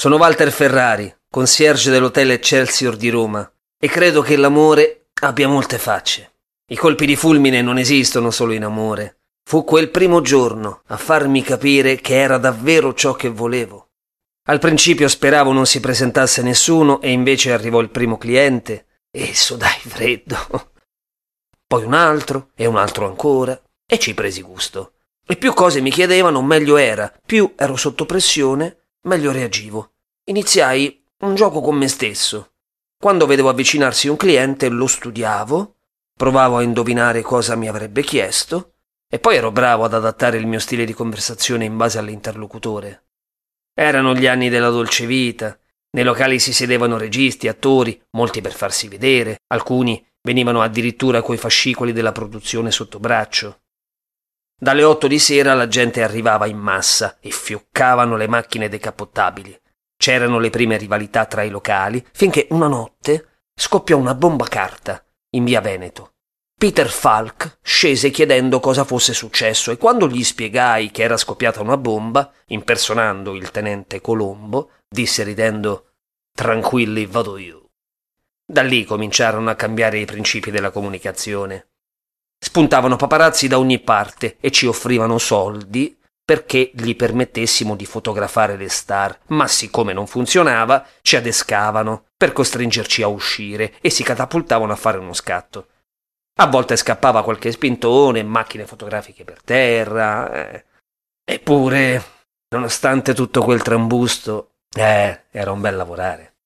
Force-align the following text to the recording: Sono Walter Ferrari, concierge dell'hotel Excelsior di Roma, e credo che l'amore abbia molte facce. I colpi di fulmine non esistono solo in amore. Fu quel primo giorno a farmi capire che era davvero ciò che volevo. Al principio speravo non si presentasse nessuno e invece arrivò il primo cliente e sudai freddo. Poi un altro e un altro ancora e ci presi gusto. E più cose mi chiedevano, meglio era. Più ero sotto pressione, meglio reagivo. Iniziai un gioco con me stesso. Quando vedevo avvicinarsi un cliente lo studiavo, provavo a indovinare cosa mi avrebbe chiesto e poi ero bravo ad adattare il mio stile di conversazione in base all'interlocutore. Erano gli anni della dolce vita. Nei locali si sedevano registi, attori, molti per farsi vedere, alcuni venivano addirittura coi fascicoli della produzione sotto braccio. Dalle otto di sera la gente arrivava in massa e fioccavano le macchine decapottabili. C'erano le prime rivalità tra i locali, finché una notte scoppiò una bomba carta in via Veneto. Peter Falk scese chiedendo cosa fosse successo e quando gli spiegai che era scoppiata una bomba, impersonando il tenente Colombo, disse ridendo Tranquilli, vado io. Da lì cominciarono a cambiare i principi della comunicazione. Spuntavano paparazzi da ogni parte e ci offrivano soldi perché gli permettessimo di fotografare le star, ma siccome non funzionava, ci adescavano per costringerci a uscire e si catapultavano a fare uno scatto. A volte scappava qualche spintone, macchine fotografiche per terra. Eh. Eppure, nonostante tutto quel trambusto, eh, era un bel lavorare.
Sono 0.00 0.14
Walter 0.14 0.52
Ferrari, 0.52 1.12
concierge 1.28 1.90
dell'hotel 1.90 2.30
Excelsior 2.30 2.94
di 2.94 3.08
Roma, 3.08 3.52
e 3.76 3.88
credo 3.88 4.22
che 4.22 4.36
l'amore 4.36 5.08
abbia 5.22 5.48
molte 5.48 5.76
facce. 5.76 6.34
I 6.68 6.76
colpi 6.76 7.04
di 7.04 7.16
fulmine 7.16 7.62
non 7.62 7.78
esistono 7.78 8.30
solo 8.30 8.52
in 8.52 8.62
amore. 8.62 9.22
Fu 9.42 9.64
quel 9.64 9.90
primo 9.90 10.20
giorno 10.20 10.82
a 10.86 10.96
farmi 10.96 11.42
capire 11.42 11.96
che 11.96 12.14
era 12.14 12.38
davvero 12.38 12.94
ciò 12.94 13.14
che 13.14 13.28
volevo. 13.28 13.88
Al 14.46 14.60
principio 14.60 15.08
speravo 15.08 15.50
non 15.50 15.66
si 15.66 15.80
presentasse 15.80 16.42
nessuno 16.42 17.00
e 17.00 17.10
invece 17.10 17.52
arrivò 17.52 17.80
il 17.80 17.90
primo 17.90 18.18
cliente 18.18 18.86
e 19.10 19.34
sudai 19.34 19.80
freddo. 19.80 20.70
Poi 21.66 21.82
un 21.82 21.94
altro 21.94 22.50
e 22.54 22.66
un 22.66 22.76
altro 22.76 23.04
ancora 23.04 23.60
e 23.84 23.98
ci 23.98 24.14
presi 24.14 24.42
gusto. 24.42 24.92
E 25.26 25.34
più 25.34 25.52
cose 25.54 25.80
mi 25.80 25.90
chiedevano, 25.90 26.40
meglio 26.40 26.76
era. 26.76 27.12
Più 27.26 27.52
ero 27.56 27.74
sotto 27.74 28.06
pressione, 28.06 28.77
meglio 29.02 29.32
reagivo. 29.32 29.92
Iniziai 30.24 31.04
un 31.20 31.34
gioco 31.34 31.60
con 31.60 31.76
me 31.76 31.88
stesso. 31.88 32.52
Quando 32.98 33.26
vedevo 33.26 33.48
avvicinarsi 33.48 34.08
un 34.08 34.16
cliente 34.16 34.68
lo 34.68 34.86
studiavo, 34.86 35.76
provavo 36.16 36.56
a 36.56 36.62
indovinare 36.62 37.22
cosa 37.22 37.54
mi 37.54 37.68
avrebbe 37.68 38.02
chiesto 38.02 38.74
e 39.08 39.18
poi 39.18 39.36
ero 39.36 39.50
bravo 39.50 39.84
ad 39.84 39.94
adattare 39.94 40.36
il 40.36 40.46
mio 40.46 40.58
stile 40.58 40.84
di 40.84 40.92
conversazione 40.92 41.64
in 41.64 41.76
base 41.76 41.98
all'interlocutore. 41.98 43.04
Erano 43.72 44.14
gli 44.14 44.26
anni 44.26 44.48
della 44.48 44.70
dolce 44.70 45.06
vita. 45.06 45.56
Nei 45.90 46.04
locali 46.04 46.38
si 46.38 46.52
sedevano 46.52 46.98
registi, 46.98 47.48
attori, 47.48 48.00
molti 48.10 48.40
per 48.40 48.52
farsi 48.52 48.88
vedere, 48.88 49.38
alcuni 49.46 50.04
venivano 50.22 50.60
addirittura 50.60 51.22
coi 51.22 51.38
fascicoli 51.38 51.92
della 51.92 52.12
produzione 52.12 52.70
sotto 52.70 52.98
braccio. 52.98 53.60
Dalle 54.60 54.82
otto 54.82 55.06
di 55.06 55.20
sera 55.20 55.54
la 55.54 55.68
gente 55.68 56.02
arrivava 56.02 56.46
in 56.46 56.58
massa 56.58 57.18
e 57.20 57.30
fioccavano 57.30 58.16
le 58.16 58.26
macchine 58.26 58.68
decapottabili. 58.68 59.56
C'erano 59.96 60.40
le 60.40 60.50
prime 60.50 60.76
rivalità 60.76 61.26
tra 61.26 61.44
i 61.44 61.48
locali, 61.48 62.04
finché 62.12 62.48
una 62.50 62.66
notte 62.66 63.44
scoppiò 63.54 63.96
una 63.96 64.14
bomba 64.16 64.46
carta 64.46 65.00
in 65.30 65.44
via 65.44 65.60
Veneto. 65.60 66.14
Peter 66.58 66.88
Falk 66.88 67.58
scese 67.62 68.10
chiedendo 68.10 68.58
cosa 68.58 68.82
fosse 68.82 69.14
successo 69.14 69.70
e 69.70 69.76
quando 69.76 70.08
gli 70.08 70.24
spiegai 70.24 70.90
che 70.90 71.04
era 71.04 71.16
scoppiata 71.16 71.62
una 71.62 71.76
bomba, 71.76 72.32
impersonando 72.46 73.36
il 73.36 73.52
tenente 73.52 74.00
Colombo, 74.00 74.70
disse 74.88 75.22
ridendo 75.22 75.92
Tranquilli, 76.32 77.06
vado 77.06 77.36
io. 77.36 77.70
Da 78.44 78.62
lì 78.62 78.84
cominciarono 78.84 79.50
a 79.50 79.54
cambiare 79.54 79.98
i 79.98 80.04
principi 80.04 80.50
della 80.50 80.70
comunicazione. 80.70 81.68
Spuntavano 82.48 82.96
paparazzi 82.96 83.46
da 83.46 83.58
ogni 83.58 83.78
parte 83.78 84.38
e 84.40 84.50
ci 84.50 84.64
offrivano 84.64 85.18
soldi 85.18 85.94
perché 86.24 86.70
gli 86.72 86.96
permettessimo 86.96 87.76
di 87.76 87.84
fotografare 87.84 88.56
le 88.56 88.70
star, 88.70 89.18
ma 89.26 89.46
siccome 89.46 89.92
non 89.92 90.06
funzionava, 90.06 90.82
ci 91.02 91.16
adescavano 91.16 92.06
per 92.16 92.32
costringerci 92.32 93.02
a 93.02 93.08
uscire 93.08 93.74
e 93.82 93.90
si 93.90 94.02
catapultavano 94.02 94.72
a 94.72 94.76
fare 94.76 94.96
uno 94.96 95.12
scatto. 95.12 95.66
A 96.40 96.46
volte 96.46 96.76
scappava 96.76 97.22
qualche 97.22 97.52
spintone, 97.52 98.22
macchine 98.22 98.64
fotografiche 98.64 99.24
per 99.24 99.42
terra. 99.42 100.32
Eh. 100.32 100.64
Eppure, 101.26 102.02
nonostante 102.48 103.12
tutto 103.12 103.42
quel 103.42 103.60
trambusto, 103.60 104.52
eh, 104.74 105.24
era 105.30 105.52
un 105.52 105.60
bel 105.60 105.76
lavorare. 105.76 106.37